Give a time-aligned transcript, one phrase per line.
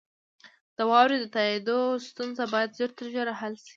[0.77, 3.69] د واورئ تائیدو ستونزه باید ژر تر ژره حل شي.